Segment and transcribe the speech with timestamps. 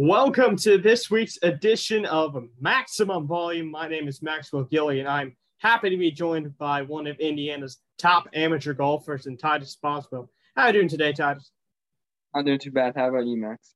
[0.00, 3.68] Welcome to this week's edition of Maximum Volume.
[3.68, 7.78] My name is Maxwell Gilly, and I'm happy to be joined by one of Indiana's
[7.98, 10.30] top amateur golfers, and Titus Boswell.
[10.54, 11.50] How are you doing today, Titus?
[12.32, 12.94] I'm doing too bad.
[12.94, 13.74] How about you, Max?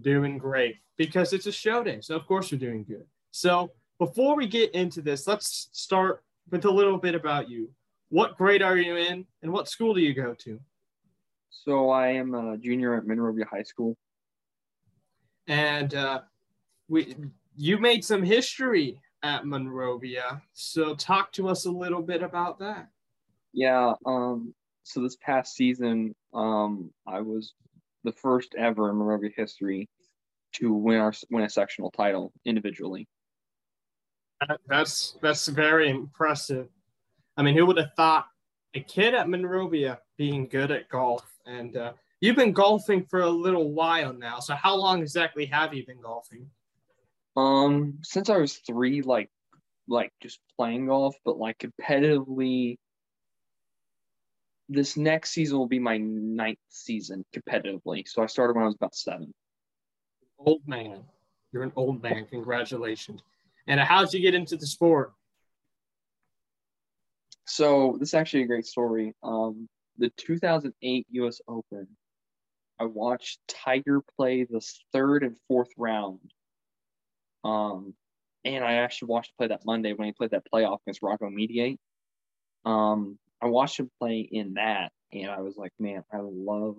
[0.00, 3.06] Doing great because it's a show day, so of course you're doing good.
[3.32, 6.22] So before we get into this, let's start
[6.52, 7.72] with a little bit about you.
[8.10, 10.60] What grade are you in, and what school do you go to?
[11.50, 13.96] So I am a junior at Monrovia High School.
[15.50, 16.20] And uh,
[16.88, 17.16] we,
[17.56, 20.40] you made some history at Monrovia.
[20.52, 22.88] So talk to us a little bit about that.
[23.52, 23.94] Yeah.
[24.06, 27.54] Um, so this past season, um, I was
[28.04, 29.88] the first ever in Monrovia history
[30.52, 33.08] to win our win a sectional title individually.
[34.68, 36.68] That's that's very impressive.
[37.36, 38.26] I mean, who would have thought
[38.74, 41.26] a kid at Monrovia being good at golf?
[41.44, 44.40] And uh, you've been golfing for a little while now.
[44.40, 46.50] So how long exactly have you been golfing?
[47.36, 49.30] Um, since I was three, like
[49.88, 52.78] like just playing golf, but like competitively.
[54.68, 58.06] This next season will be my ninth season competitively.
[58.06, 59.34] So I started when I was about seven.
[60.38, 61.02] Old man.
[61.52, 62.26] You're an old man.
[62.30, 63.20] Congratulations.
[63.66, 65.12] And how did you get into the sport?
[67.46, 69.12] So this is actually a great story.
[69.24, 71.40] Um, the 2008 U.S.
[71.48, 71.88] Open,
[72.80, 76.32] I watched Tiger play the third and fourth round.
[77.44, 77.94] Um,
[78.44, 81.28] and I actually watched him play that Monday when he played that playoff against Rocco
[81.28, 81.78] Mediate.
[82.64, 86.76] Um, I watched him play in that, and I was like, man, I love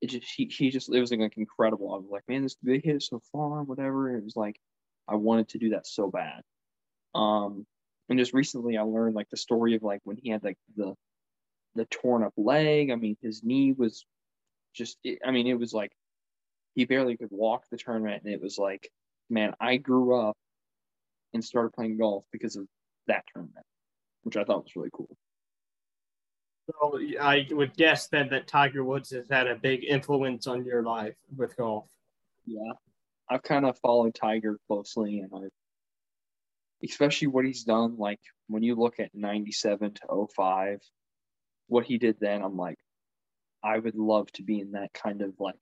[0.00, 0.08] it.
[0.08, 1.94] Just he, he just it was like incredible.
[1.94, 4.16] I was like, man, this they hit it so far, whatever.
[4.16, 4.56] It was like
[5.06, 6.42] I wanted to do that so bad.
[7.14, 7.66] Um,
[8.08, 10.94] and just recently I learned like the story of like when he had like the
[11.76, 12.90] the torn up leg.
[12.90, 14.04] I mean, his knee was
[14.74, 14.98] just.
[15.24, 15.92] I mean, it was like
[16.74, 18.90] he barely could walk the tournament, and it was like,
[19.28, 20.36] man, I grew up
[21.34, 22.66] and started playing golf because of
[23.06, 23.66] that tournament,
[24.22, 25.16] which I thought was really cool.
[26.70, 30.82] So I would guess then that Tiger Woods has had a big influence on your
[30.82, 31.88] life with golf.
[32.46, 32.72] Yeah,
[33.28, 35.48] I've kind of followed Tiger closely, and I,
[36.84, 37.96] especially what he's done.
[37.98, 40.80] Like when you look at '97 to 05,
[41.66, 42.78] what he did then, I'm like,
[43.62, 45.60] I would love to be in that kind of like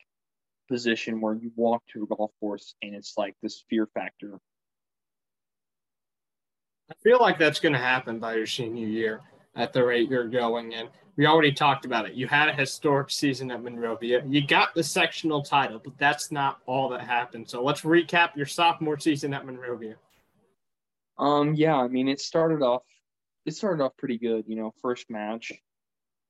[0.69, 4.39] position where you walk to a golf course and it's like this fear factor.
[6.91, 9.21] I feel like that's going to happen by your senior year
[9.55, 10.75] at the rate you're going.
[10.75, 12.15] And we already talked about it.
[12.15, 14.23] You had a historic season at Monrovia.
[14.27, 17.49] You got the sectional title, but that's not all that happened.
[17.49, 19.97] So let's recap your sophomore season at Monrovia.
[21.19, 22.83] Um, yeah, I mean, it started off,
[23.45, 24.45] it started off pretty good.
[24.47, 25.53] You know, first match,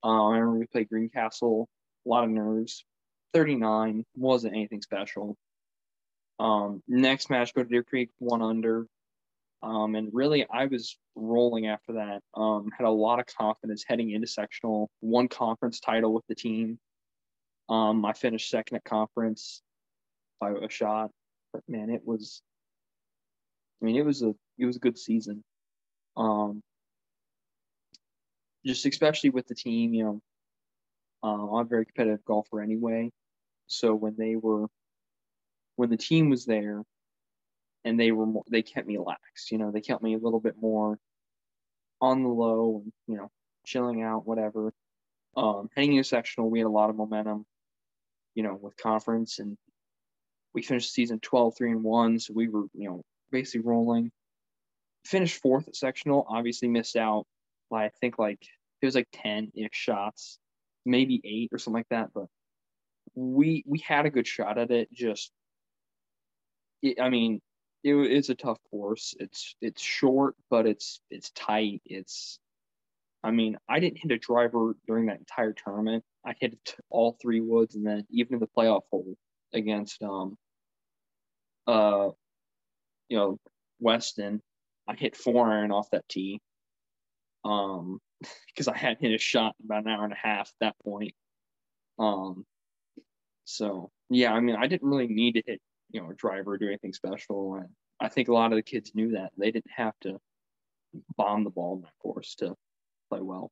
[0.02, 1.68] uh, I remember we played Greencastle,
[2.04, 2.84] a lot of nerves.
[3.32, 5.36] 39 wasn't anything special.
[6.38, 8.86] Um, next match, go to Deer Creek, one under.
[9.62, 12.22] Um, and really, I was rolling after that.
[12.34, 16.78] Um, had a lot of confidence heading into sectional, won conference title with the team.
[17.68, 19.62] Um, I finished second at conference
[20.40, 21.10] by a shot,
[21.52, 22.42] but man, it was.
[23.80, 25.44] I mean, it was a it was a good season.
[26.16, 26.62] Um,
[28.64, 30.22] just especially with the team, you know,
[31.22, 33.10] uh, I'm a very competitive golfer anyway.
[33.66, 34.66] So when they were,
[35.76, 36.82] when the team was there,
[37.84, 39.50] and they were more, they kept me lax.
[39.50, 40.98] You know, they kept me a little bit more
[42.00, 43.30] on the low, and you know,
[43.64, 44.72] chilling out, whatever.
[45.36, 47.46] Um, heading sectional, we had a lot of momentum.
[48.34, 49.56] You know, with conference, and
[50.54, 54.10] we finished season 12, three and one, so we were you know basically rolling.
[55.06, 57.26] Finished fourth at sectional, obviously missed out
[57.70, 58.42] by I think like
[58.82, 60.38] it was like 10 ish shots,
[60.84, 62.10] maybe eight or something like that.
[62.14, 62.26] But
[63.14, 64.92] we we had a good shot at it.
[64.92, 65.30] Just,
[66.82, 67.40] it, I mean,
[67.84, 69.14] it, it's a tough course.
[69.18, 71.82] It's it's short, but it's it's tight.
[71.84, 72.38] It's,
[73.22, 76.04] I mean, I didn't hit a driver during that entire tournament.
[76.24, 76.58] I hit
[76.90, 79.16] all three woods, and then even in the playoff hole
[79.52, 80.36] against um,
[81.66, 82.10] uh,
[83.08, 83.38] you know,
[83.80, 84.40] Weston,
[84.88, 86.40] I hit four iron off that tee
[87.44, 88.00] um,
[88.48, 90.76] because I hadn't hit a shot in about an hour and a half at that
[90.84, 91.14] point.
[91.98, 92.44] Um,
[93.44, 95.60] so yeah, I mean, I didn't really need to hit,
[95.90, 97.68] you know, a driver or do anything special, and
[98.00, 100.18] I think a lot of the kids knew that they didn't have to
[101.16, 102.54] bomb the ball in that course to
[103.10, 103.50] play well.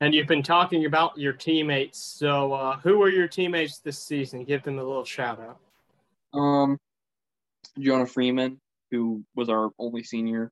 [0.00, 1.98] And you've been talking about your teammates.
[1.98, 4.44] So, uh, who were your teammates this season?
[4.44, 6.38] Give them a little shout out.
[6.38, 6.78] Um,
[7.78, 8.60] Jonah Freeman,
[8.90, 10.50] who was our only senior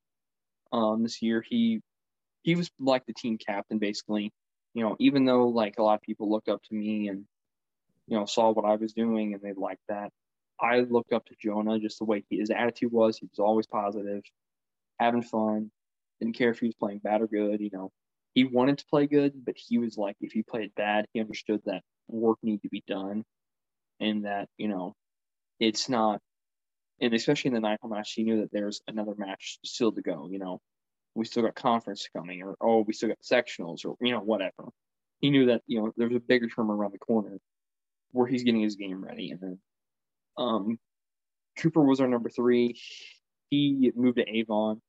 [0.72, 1.44] um, this year.
[1.48, 1.80] He
[2.42, 4.32] he was like the team captain basically.
[4.74, 7.26] You know, even though like a lot of people looked up to me and
[8.06, 10.10] you know, saw what I was doing and they liked that.
[10.60, 13.16] I looked up to Jonah just the way he, his attitude was.
[13.18, 14.22] He was always positive,
[14.98, 15.70] having fun,
[16.20, 17.60] didn't care if he was playing bad or good.
[17.60, 17.90] You know,
[18.34, 21.62] he wanted to play good, but he was like, if he played bad, he understood
[21.66, 23.24] that work needed to be done
[24.00, 24.94] and that, you know,
[25.60, 26.20] it's not,
[27.02, 30.28] and especially in the ninth match, he knew that there's another match still to go.
[30.30, 30.60] You know,
[31.16, 34.68] we still got conference coming, or oh, we still got sectionals, or you know, whatever.
[35.18, 37.38] He knew that you know there's a bigger term around the corner
[38.12, 39.58] where he's getting his game ready, and then
[40.38, 40.78] um,
[41.58, 42.80] Cooper was our number three.
[43.50, 44.80] He moved to Avon.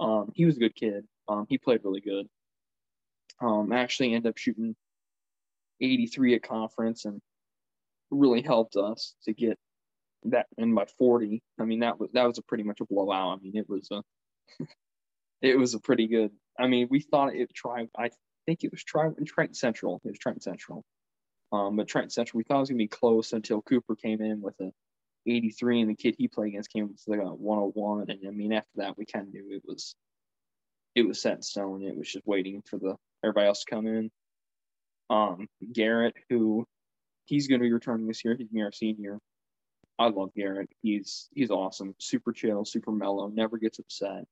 [0.00, 1.04] Um, he was a good kid.
[1.28, 2.26] Um, he played really good.
[3.40, 4.74] Um, actually ended up shooting
[5.80, 7.20] 83 at conference and
[8.10, 9.58] really helped us to get
[10.24, 11.42] that in by 40.
[11.58, 13.38] I mean, that was, that was a pretty much a blowout.
[13.38, 14.02] I mean, it was a,
[15.42, 18.10] it was a pretty good, I mean, we thought it try, I
[18.46, 20.00] think it was try, Triton Central.
[20.04, 20.84] It was Triton Central.
[21.52, 24.40] Um, but Triton Central, we thought it was gonna be close until Cooper came in
[24.40, 24.72] with a
[25.26, 28.10] 83, and the kid he played against came with like a 101.
[28.10, 29.94] And I mean, after that, we kind of knew it was
[30.94, 31.82] it was set in stone.
[31.82, 34.10] It was just waiting for the everybody else to come in.
[35.10, 36.66] Um, Garrett, who
[37.26, 38.34] he's going to be returning this year.
[38.36, 39.18] He's gonna be our senior.
[39.98, 40.68] I love Garrett.
[40.82, 41.94] He's he's awesome.
[41.98, 43.28] Super chill, super mellow.
[43.28, 44.24] Never gets upset.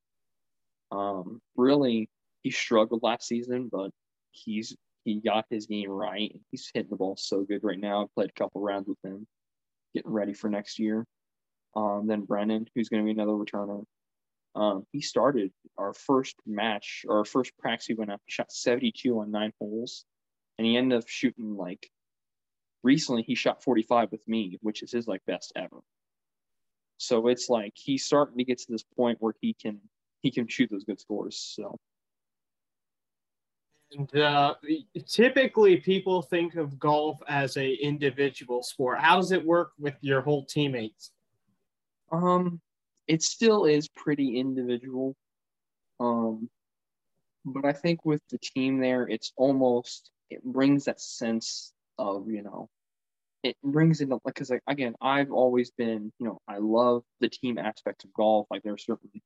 [0.91, 2.11] Um, really,
[2.43, 3.91] he struggled last season, but
[4.31, 6.39] he's he got his game right.
[6.51, 8.03] He's hitting the ball so good right now.
[8.03, 9.27] I've played a couple rounds with him,
[9.95, 11.07] getting ready for next year.
[11.77, 13.85] Um, then Brennan, who's going to be another returner.
[14.55, 17.87] Um, he started our first match our first practice.
[17.87, 20.05] He went up, shot 72 on nine holes,
[20.59, 21.91] and he ended up shooting like.
[22.85, 25.79] Recently, he shot 45 with me, which is his like best ever.
[26.99, 29.81] So it's like he's starting to get to this point where he can
[30.21, 31.37] he can shoot those good scores.
[31.37, 31.79] So
[33.93, 34.55] and uh,
[35.09, 39.01] typically, people think of golf as a individual sport.
[39.01, 41.13] How does it work with your whole teammates?
[42.11, 42.61] Um,
[43.07, 45.15] it still is pretty individual.
[46.01, 46.49] Um,
[47.45, 52.43] but I think with the team there, it's almost it brings that sense of you
[52.43, 52.69] know,
[53.43, 57.29] it brings in like because like again, I've always been you know I love the
[57.29, 58.47] team aspect of golf.
[58.51, 59.23] Like there's certainly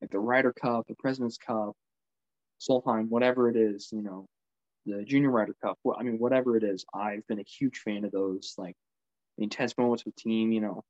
[0.00, 1.74] like the Ryder Cup, the President's Cup,
[2.60, 4.26] Solheim, whatever it is, you know,
[4.86, 5.78] the Junior Ryder Cup.
[5.84, 8.74] Well, I mean, whatever it is, I've been a huge fan of those, like
[9.38, 10.52] intense moments with team.
[10.52, 10.84] You know,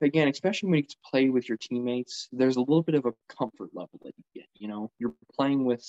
[0.00, 3.06] again, especially when you get to play with your teammates, there's a little bit of
[3.06, 4.46] a comfort level that you get.
[4.54, 5.84] You know, you're playing with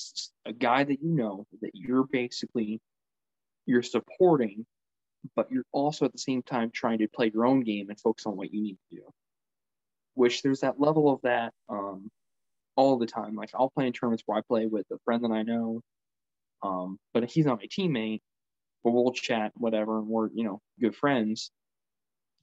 [0.46, 2.80] a guy that you know that you're basically
[3.66, 4.66] you're supporting,
[5.36, 8.26] but you're also at the same time trying to play your own game and focus
[8.26, 9.04] on what you need to do.
[10.16, 11.54] Which there's that level of that.
[11.70, 12.10] Um,
[12.76, 13.36] all the time.
[13.36, 15.82] Like I'll play in tournaments where I play with a friend that I know,
[16.64, 18.22] um, but he's not my teammate.
[18.84, 21.52] But we'll chat, whatever, and we're you know good friends.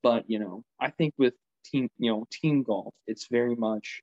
[0.03, 1.35] But you know, I think with
[1.65, 4.03] team, you know, team golf, it's very much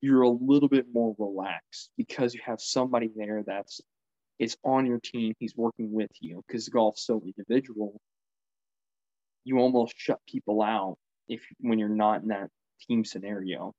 [0.00, 3.80] you're a little bit more relaxed because you have somebody there that's
[4.38, 5.34] is on your team.
[5.38, 8.00] He's working with you because golf's so individual.
[9.44, 10.96] You almost shut people out
[11.28, 12.48] if when you're not in that
[12.88, 13.72] team scenario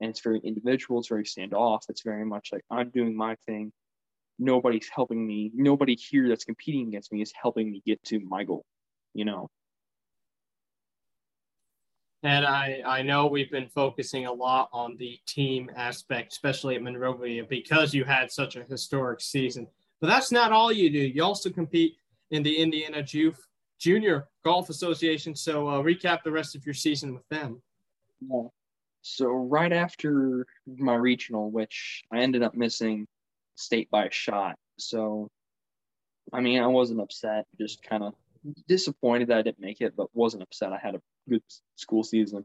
[0.00, 1.00] and it's very individual.
[1.00, 1.80] It's very standoff.
[1.88, 3.72] It's very much like I'm doing my thing.
[4.38, 5.50] Nobody's helping me.
[5.54, 8.64] Nobody here that's competing against me is helping me get to my goal.
[9.14, 9.48] You know.
[12.24, 16.82] And I, I know we've been focusing a lot on the team aspect, especially at
[16.82, 19.68] Monrovia, because you had such a historic season.
[20.00, 20.98] But that's not all you do.
[20.98, 21.96] You also compete
[22.30, 23.34] in the Indiana Ju-
[23.80, 25.34] Junior Golf Association.
[25.34, 27.60] So uh, recap the rest of your season with them.
[28.20, 28.48] Yeah.
[29.02, 33.06] So right after my regional, which I ended up missing
[33.56, 34.56] state by a shot.
[34.78, 35.28] So
[36.32, 38.14] I mean, I wasn't upset, just kind of
[38.68, 40.72] disappointed that I didn't make it, but wasn't upset.
[40.72, 41.42] I had a good
[41.76, 42.44] school season.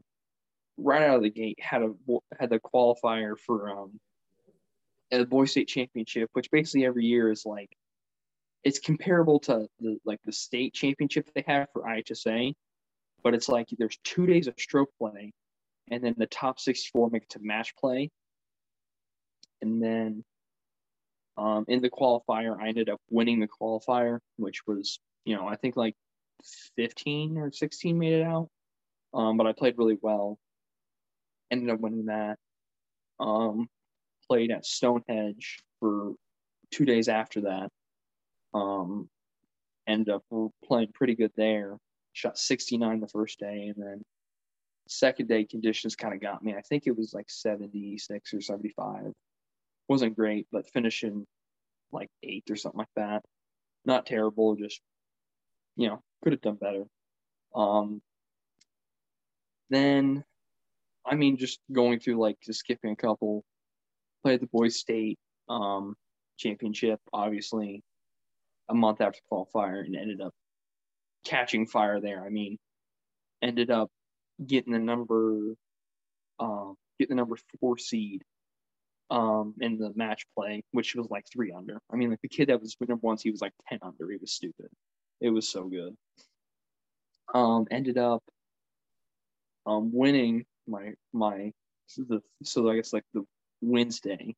[0.76, 1.92] Right out of the gate, had a
[2.38, 4.00] had the qualifier for um
[5.12, 7.70] a boy state championship, which basically every year is like
[8.64, 12.54] it's comparable to the like the state championship they have for IHSA,
[13.22, 15.32] but it's like there's two days of stroke play
[15.90, 18.10] and then the top 64 make it to match play.
[19.60, 20.24] And then
[21.36, 25.56] um, in the qualifier, I ended up winning the qualifier, which was, you know, I
[25.56, 25.94] think like
[26.76, 28.48] 15 or 16 made it out.
[29.12, 30.38] Um, but I played really well.
[31.50, 32.38] Ended up winning that.
[33.20, 33.68] Um,
[34.28, 36.12] played at Stonehenge for
[36.70, 37.68] two days after that.
[38.52, 39.08] Um,
[39.86, 40.22] ended up
[40.64, 41.76] playing pretty good there.
[42.12, 44.02] Shot 69 the first day, and then
[44.88, 46.54] second day conditions kind of got me.
[46.54, 49.12] I think it was like 76 or 75.
[49.88, 51.26] Wasn't great, but finishing
[51.92, 53.22] like eighth or something like that.
[53.84, 54.80] Not terrible, just
[55.76, 56.84] you know, could have done better.
[57.54, 58.00] Um,
[59.70, 60.24] then,
[61.04, 63.44] I mean, just going through like just skipping a couple,
[64.24, 65.94] played the boys state um,
[66.38, 67.82] championship, obviously,
[68.68, 70.32] a month after qualifier, and ended up
[71.24, 72.24] catching fire there.
[72.24, 72.58] I mean,
[73.42, 73.90] ended up
[74.44, 75.54] getting the number,
[76.40, 78.22] um, getting the number four seed
[79.10, 81.78] um in the match play, which was like three under.
[81.92, 84.10] I mean, like the kid that was number one, he was like ten under.
[84.10, 84.68] He was stupid.
[85.20, 85.94] It was so good.
[87.34, 88.22] Um, ended up
[89.66, 91.52] um winning my my
[91.86, 93.24] so the so I guess like the
[93.64, 94.36] Wednesday.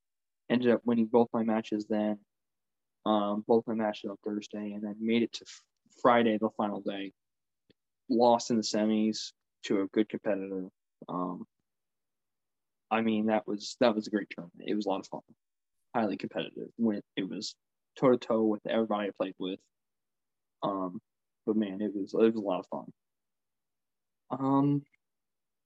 [0.48, 2.18] Ended up winning both my matches then.
[3.04, 5.44] Um, both my matches on Thursday, and then made it to
[6.02, 7.12] Friday, the final day.
[8.08, 9.32] Lost in the semis
[9.64, 10.68] to a good competitor.
[11.08, 11.44] Um,
[12.90, 14.68] I mean, that was that was a great tournament.
[14.68, 15.20] It was a lot of fun,
[15.94, 16.68] highly competitive.
[16.76, 17.54] When it was
[17.98, 19.58] toe to toe with everybody I played with.
[20.62, 21.00] Um,
[21.46, 22.92] but man, it was it was a lot of fun.
[24.30, 24.82] Um,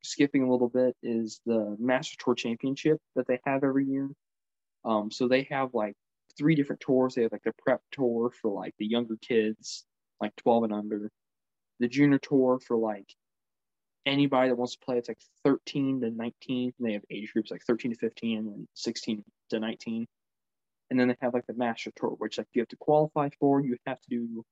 [0.03, 4.09] skipping a little bit is the Master Tour Championship that they have every year.
[4.85, 5.95] Um, so they have like
[6.39, 7.15] three different tours.
[7.15, 9.85] They have like the prep tour for like the younger kids,
[10.21, 11.11] like 12 and under,
[11.81, 13.15] the junior tour for like
[14.07, 14.99] anybody that wants to play.
[14.99, 16.73] It's like 13 to 19.
[16.79, 20.07] And they have age groups like 13 to 15 and 16 to 19.
[20.91, 23.61] And then they have like the master tour, which like you have to qualify for.
[23.61, 24.45] You have to do,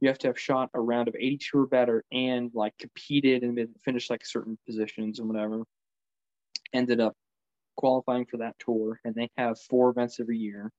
[0.00, 3.54] you have to have shot a round of 82 or better and like competed and
[3.54, 5.64] been finished like certain positions and whatever.
[6.72, 7.14] Ended up
[7.76, 10.70] qualifying for that tour, and they have four events every year: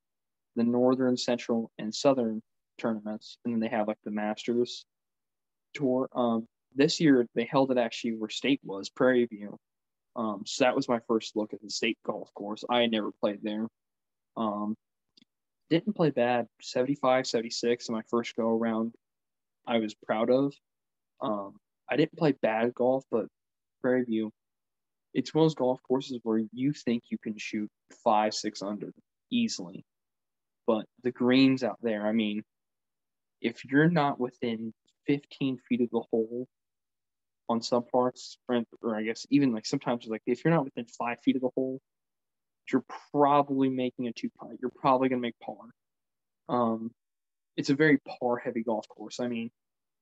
[0.55, 2.41] the Northern, Central, and Southern
[2.77, 4.85] tournaments, and then they have like the Masters
[5.73, 6.09] tour.
[6.13, 9.57] Um, this year they held it actually where state was Prairie View.
[10.15, 12.63] Um, so that was my first look at the state golf course.
[12.69, 13.67] I had never played there.
[14.35, 14.75] Um,
[15.69, 18.93] didn't play bad 75, 76 in my first go around.
[19.67, 20.53] I was proud of.
[21.21, 21.55] Um,
[21.89, 23.25] I didn't play bad golf, but
[23.81, 24.31] Prairie View,
[25.13, 27.69] it's one of those golf courses where you think you can shoot
[28.03, 28.91] five, six under
[29.31, 29.83] easily.
[30.67, 32.43] But the greens out there, I mean,
[33.41, 34.73] if you're not within
[35.07, 36.47] 15 feet of the hole
[37.49, 41.17] on some parts, or, I guess even like sometimes like if you're not within five
[41.23, 41.79] feet of the hole,
[42.71, 44.51] you're probably making a two putt.
[44.61, 45.55] You're probably gonna make par.
[46.47, 46.91] Um,
[47.57, 49.19] it's a very par heavy golf course.
[49.19, 49.51] I mean,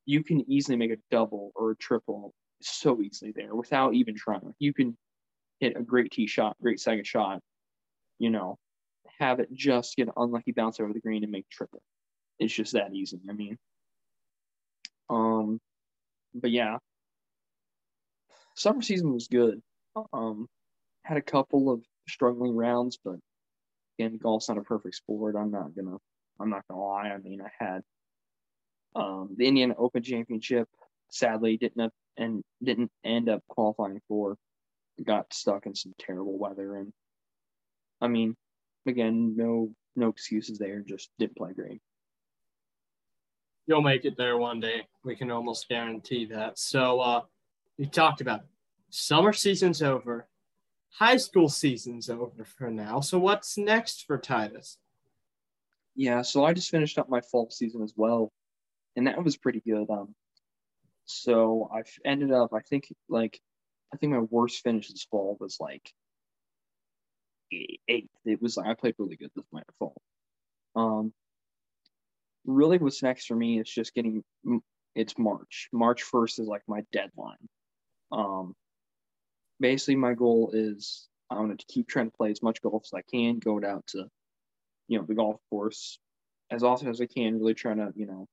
[0.06, 4.54] you can easily make a double or a triple so easily there without even trying.
[4.58, 4.96] You can
[5.60, 7.40] hit a great tee shot, great second shot,
[8.18, 8.58] you know,
[9.18, 11.82] have it just get an unlucky bounce over the green and make triple.
[12.38, 13.20] It's just that easy.
[13.28, 13.58] I mean,
[15.08, 15.60] um,
[16.34, 16.78] but yeah,
[18.56, 19.60] summer season was good.
[20.12, 20.46] Um,
[21.02, 23.16] had a couple of struggling rounds, but
[23.98, 25.34] again, golf's not a perfect sport.
[25.36, 25.98] I'm not gonna,
[26.40, 27.08] I'm not gonna lie.
[27.10, 27.82] I mean, I had
[28.94, 30.68] um, the Indiana Open Championship.
[31.10, 34.36] Sadly, didn't up, and didn't end up qualifying for.
[35.04, 36.92] Got stuck in some terrible weather, and
[38.00, 38.36] I mean,
[38.86, 40.80] again, no no excuses there.
[40.80, 41.80] Just didn't play great.
[43.66, 44.86] You'll make it there one day.
[45.04, 46.58] We can almost guarantee that.
[46.58, 47.20] So, uh,
[47.78, 48.46] we talked about it.
[48.90, 50.26] Summer season's over.
[50.94, 53.00] High school season's over for now.
[53.00, 54.76] So what's next for Titus?
[55.94, 58.32] Yeah, so I just finished up my fall season as well,
[58.96, 59.90] and that was pretty good.
[59.90, 60.14] Um,
[61.04, 63.40] so I ended up, I think, like,
[63.92, 65.92] I think my worst finish this fall was like
[67.52, 68.08] eighth.
[68.24, 70.00] It was I played really good this my fall.
[70.76, 71.12] Um,
[72.46, 74.22] really, what's next for me is just getting.
[74.94, 75.68] It's March.
[75.72, 77.48] March first is like my deadline.
[78.12, 78.54] Um,
[79.58, 82.94] basically, my goal is I want to keep trying to play as much golf as
[82.94, 84.06] I can, go out to,
[84.90, 85.98] you know, the golf course
[86.50, 88.26] as often as I can, really trying to, you know,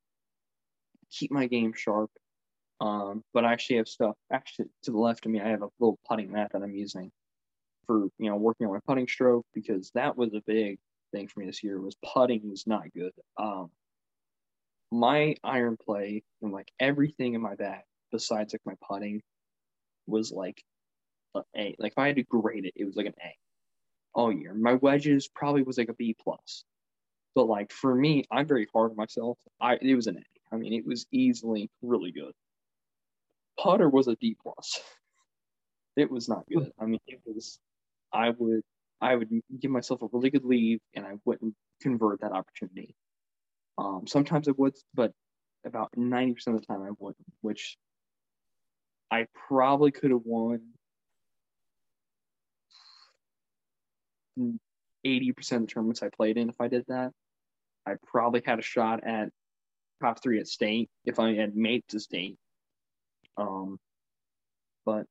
[1.11, 2.09] keep my game sharp.
[2.81, 5.39] Um, but I actually have stuff actually to the left of me.
[5.39, 7.11] I have a little putting mat that I'm using
[7.85, 10.79] for, you know, working on my putting stroke because that was a big
[11.11, 13.13] thing for me this year was putting was not good.
[13.37, 13.69] Um,
[14.91, 19.21] my iron play and like everything in my bag besides like my putting
[20.07, 20.63] was like
[21.35, 21.75] an A.
[21.77, 23.35] Like if I had to grade it, it was like an A
[24.13, 24.53] all year.
[24.53, 26.63] My wedges probably was like a B plus.
[27.35, 29.37] But like for me, I'm very hard on myself.
[29.61, 30.55] I it was an A.
[30.55, 32.33] I mean, it was easily really good.
[33.59, 34.79] Putter was a D plus.
[35.95, 36.71] It was not good.
[36.79, 37.57] I mean, it was.
[38.13, 38.61] I would
[39.01, 42.95] I would give myself a really good leave, and I wouldn't convert that opportunity.
[43.79, 45.11] Um, sometimes I would, but
[45.65, 47.77] about ninety percent of the time I wouldn't, which
[49.09, 50.61] I probably could have won
[55.05, 57.11] 80% of the tournaments I played in if I did that.
[57.85, 59.29] I probably had a shot at
[60.01, 62.37] top three at state if I had made to state.
[63.37, 63.79] Um,
[64.85, 65.05] but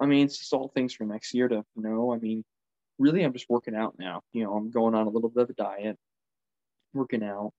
[0.00, 2.12] I mean, it's just all things for next year to know.
[2.12, 2.44] I mean,
[2.98, 4.22] really, I'm just working out now.
[4.32, 5.98] You know, I'm going on a little bit of a diet,
[6.92, 7.52] working out,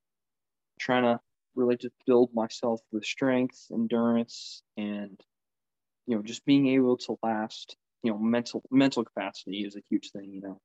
[0.79, 1.20] trying to
[1.55, 5.20] really just build myself with strength, endurance, and
[6.08, 7.75] you know, just being able to last.
[8.06, 10.32] You know, mental mental capacity is a huge thing.
[10.32, 10.60] You know,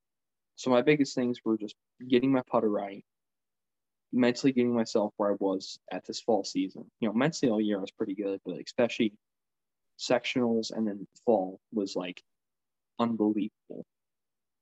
[0.56, 1.74] so my biggest things were just
[2.06, 3.02] getting my putter right,
[4.12, 6.84] mentally getting myself where I was at this fall season.
[7.00, 9.14] You know, mentally all year I was pretty good, but especially
[9.98, 12.22] sectionals and then fall was like
[12.98, 13.86] unbelievable.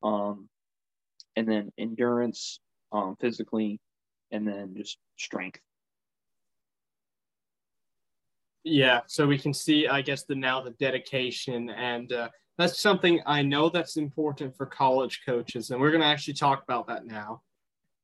[0.03, 0.49] Um,
[1.35, 2.61] and then endurance,
[2.93, 3.81] um, physically,
[4.31, 5.61] and then just strength.
[8.65, 13.21] Yeah, so we can see, I guess, the now the dedication, and uh, that's something
[13.25, 17.07] I know that's important for college coaches, and we're going to actually talk about that
[17.07, 17.43] now.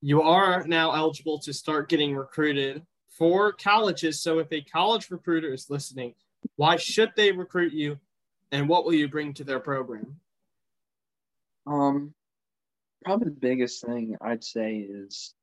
[0.01, 4.23] You are now eligible to start getting recruited for colleges.
[4.23, 6.15] So if a college recruiter is listening,
[6.57, 7.99] why should they recruit you,
[8.53, 10.21] and what will you bring to their program?
[11.67, 12.15] Um,
[13.05, 15.35] probably the biggest thing I'd say is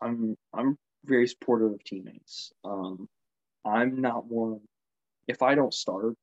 [0.00, 2.52] I'm I'm very supportive of teammates.
[2.64, 3.08] Um,
[3.64, 4.60] I'm not one.
[5.28, 6.14] If I don't start,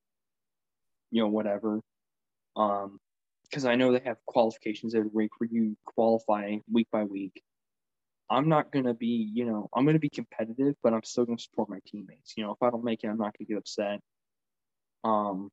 [1.12, 1.82] you know, whatever,
[2.56, 3.00] um,
[3.44, 7.44] because I know they have qualifications every week where you qualify week by week.
[8.30, 11.70] I'm not gonna be, you know, I'm gonna be competitive, but I'm still gonna support
[11.70, 12.34] my teammates.
[12.38, 14.00] You know, if I don't make it, I'm not gonna get upset.
[15.04, 15.50] Um,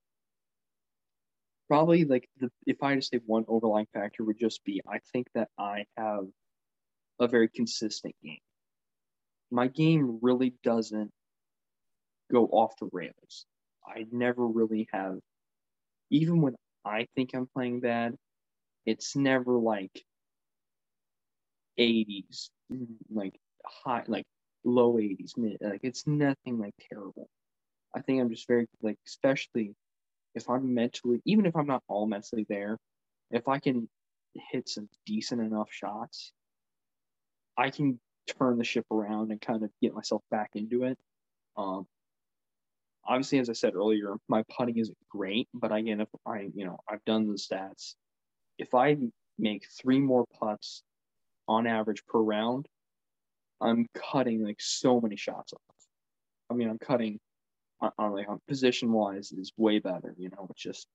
[1.68, 4.98] probably like the if I had to say one overlying factor would just be I
[5.12, 6.26] think that I have
[7.20, 8.38] a very consistent game.
[9.50, 11.10] My game really doesn't
[12.30, 13.46] go off the rails.
[13.86, 15.18] I never really have,
[16.10, 16.54] even when
[16.88, 18.14] I think I'm playing bad,
[18.86, 20.04] it's never like
[21.78, 22.50] 80s,
[23.10, 24.24] like high, like
[24.64, 27.28] low 80s, mid, like it's nothing like terrible.
[27.94, 29.74] I think I'm just very like, especially
[30.34, 32.78] if I'm mentally, even if I'm not all mentally there,
[33.30, 33.88] if I can
[34.34, 36.32] hit some decent enough shots,
[37.56, 37.98] I can
[38.38, 40.98] turn the ship around and kind of get myself back into it.
[41.56, 41.86] Um,
[43.08, 46.78] obviously, as I said earlier, my putting isn't great, but again, if I, you know,
[46.88, 47.94] I've done the stats.
[48.58, 48.96] If I
[49.38, 50.82] make three more putts
[51.48, 52.66] on average per round,
[53.60, 55.60] I'm cutting like so many shots off.
[56.50, 57.18] I mean, I'm cutting
[57.80, 60.14] on, on like on position wise is way better.
[60.18, 60.86] You know, it's just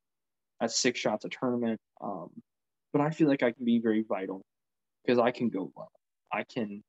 [0.61, 1.79] at six shots a tournament.
[1.99, 2.29] Um,
[2.91, 4.43] but I feel like I can be very vital
[5.03, 5.91] because I can go well.
[6.31, 6.83] I can,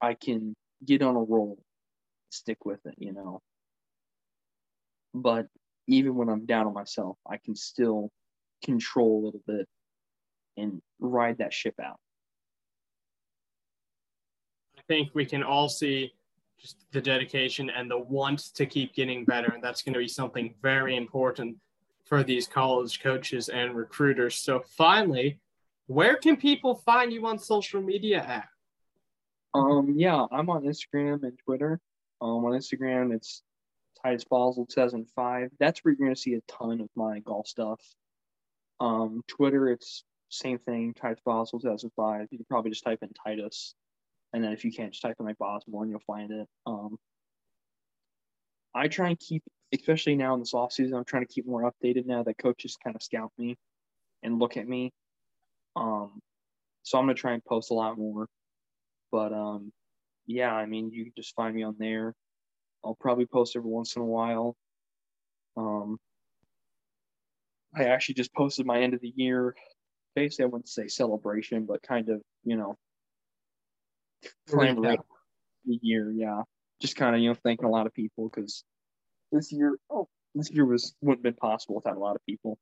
[0.00, 1.58] I can get on a roll,
[2.30, 2.94] stick with it.
[2.98, 3.40] You know,
[5.14, 5.46] but
[5.86, 8.10] even when I'm down on myself, I can still
[8.64, 9.68] control a little bit
[10.56, 11.98] and ride that ship out.
[14.78, 16.12] I think we can all see
[16.60, 19.52] just the dedication and the want to keep getting better.
[19.52, 21.56] And that's going to be something very important
[22.04, 24.36] for these college coaches and recruiters.
[24.36, 25.40] So, finally,
[25.86, 28.48] where can people find you on social media at?
[29.54, 31.80] Um, yeah, I'm on Instagram and Twitter.
[32.20, 33.42] Um, on Instagram, it's
[34.04, 35.50] Titus Boswell 2005.
[35.58, 37.80] That's where you're going to see a ton of my golf stuff.
[38.80, 42.28] Um, Twitter, it's same thing, Titus Boswell 2005.
[42.30, 43.74] You can probably just type in Titus.
[44.32, 46.48] And then if you can't, just type in like Bosmore and you'll find it.
[46.66, 46.96] Um,
[48.74, 49.42] I try and keep,
[49.74, 52.76] especially now in this off season, I'm trying to keep more updated now that coaches
[52.82, 53.56] kind of scout me
[54.22, 54.92] and look at me.
[55.76, 56.20] Um,
[56.82, 58.26] so I'm gonna try and post a lot more.
[59.10, 59.72] But um,
[60.26, 62.14] yeah, I mean, you can just find me on there.
[62.84, 64.56] I'll probably post every once in a while.
[65.56, 65.98] Um,
[67.74, 69.54] I actually just posted my end of the year.
[70.14, 72.76] Basically, I wouldn't say celebration, but kind of, you know,
[74.48, 75.00] collaborate
[75.64, 76.10] the year.
[76.10, 76.42] Yeah,
[76.80, 78.64] just kind of, you know, thanking a lot of people because
[79.30, 82.58] this year, oh, this year was wouldn't have been possible without a lot of people.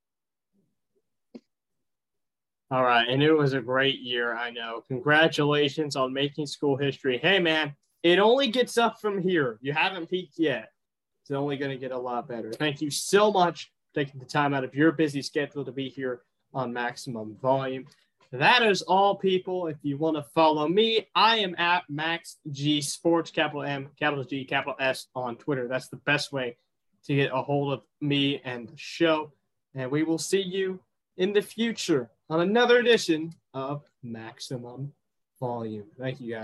[2.70, 4.36] All right, and it was a great year.
[4.36, 4.84] I know.
[4.86, 7.18] Congratulations on making school history.
[7.18, 9.58] Hey, man, it only gets up from here.
[9.60, 10.70] You haven't peaked yet.
[11.22, 12.52] It's only going to get a lot better.
[12.52, 15.88] Thank you so much for taking the time out of your busy schedule to be
[15.88, 17.86] here on Maximum Volume.
[18.32, 19.66] That is all, people.
[19.66, 24.24] If you want to follow me, I am at Max G Sports, capital M, capital
[24.24, 25.66] G, capital S on Twitter.
[25.66, 26.56] That's the best way
[27.06, 29.32] to get a hold of me and the show.
[29.74, 30.80] And we will see you
[31.16, 34.92] in the future on another edition of Maximum
[35.40, 35.86] Volume.
[35.98, 36.38] Thank you, guys.